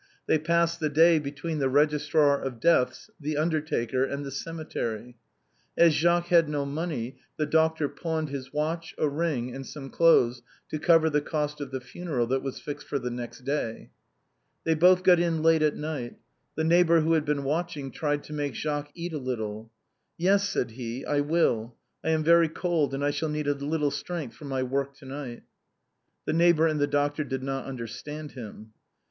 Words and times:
They 0.25 0.39
passed 0.39 0.79
the 0.79 0.89
day 0.89 1.19
between 1.19 1.59
the 1.59 1.69
registrar 1.69 2.41
of 2.41 2.59
deaths, 2.59 3.11
the 3.19 3.37
undertaker 3.37 4.03
and 4.03 4.25
the 4.25 4.31
cemetery. 4.31 5.15
As 5.77 5.93
Jacques 5.93 6.29
had 6.29 6.49
no 6.49 6.65
money, 6.65 7.19
the 7.37 7.45
doctor 7.45 7.87
pawned 7.87 8.29
his 8.29 8.51
watch, 8.51 8.95
a 8.97 9.07
ring, 9.07 9.53
and 9.55 9.63
some 9.63 9.91
clothes, 9.91 10.41
to 10.71 10.79
francine's 10.79 10.81
muff. 10.81 10.87
235 10.87 10.87
cover 10.87 11.09
the 11.11 11.29
cost 11.29 11.61
of 11.61 11.69
the 11.69 11.85
funeral, 11.87 12.25
that 12.25 12.41
was 12.41 12.59
fixed 12.59 12.87
for 12.87 12.97
the 12.97 13.11
next 13.11 13.41
day. 13.45 13.91
They 14.63 14.73
both 14.73 15.03
got 15.03 15.19
in 15.19 15.43
late 15.43 15.61
at 15.61 15.75
night. 15.75 16.15
The 16.55 16.63
neighbor 16.63 17.01
who 17.01 17.13
had 17.13 17.23
been 17.23 17.43
watching 17.43 17.91
tried 17.91 18.23
to 18.23 18.33
make 18.33 18.55
Jacques 18.55 18.89
eat 18.95 19.13
a 19.13 19.19
little." 19.19 19.69
Yes," 20.27 20.49
said 20.49 20.71
he," 20.71 21.05
I 21.05 21.19
will; 21.21 21.75
I 22.03 22.09
am 22.09 22.23
very 22.23 22.49
cold, 22.49 22.95
and 22.95 23.05
I 23.05 23.11
shall 23.11 23.29
need 23.29 23.45
a 23.47 23.53
little 23.53 23.91
strength 23.91 24.33
for 24.35 24.45
my 24.45 24.63
work 24.63 24.95
to 24.95 25.05
night." 25.05 25.43
The 26.25 26.33
neighbor 26.33 26.65
and 26.65 26.79
the 26.79 26.87
doctor 26.87 27.23
did 27.23 27.43
not 27.43 27.65
understand 27.65 28.31
him. 28.31 28.71